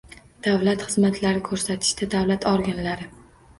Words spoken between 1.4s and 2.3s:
ko‘rsatishda